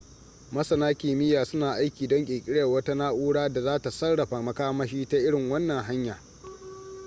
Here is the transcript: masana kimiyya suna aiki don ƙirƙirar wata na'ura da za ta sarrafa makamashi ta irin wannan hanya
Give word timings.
masana 0.51 0.93
kimiyya 0.93 1.45
suna 1.45 1.73
aiki 1.73 2.07
don 2.07 2.25
ƙirƙirar 2.25 2.65
wata 2.67 2.95
na'ura 2.95 3.49
da 3.49 3.61
za 3.61 3.79
ta 3.79 3.91
sarrafa 3.91 4.41
makamashi 4.41 5.05
ta 5.07 5.17
irin 5.17 5.49
wannan 5.49 5.83
hanya 5.83 6.21